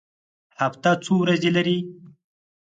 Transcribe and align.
هفته 0.59 0.89
څو 1.03 1.13
ورځې 1.23 1.49
لري؟ 1.57 1.77